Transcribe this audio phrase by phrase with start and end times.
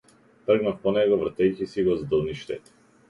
[0.47, 2.79] Тргнав по него, вртејќи си го здолништето.